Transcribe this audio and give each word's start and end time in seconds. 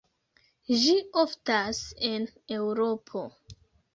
Ĝi 0.83 0.93
oftas 1.23 1.83
en 2.09 2.25
Eŭropo. 2.57 3.23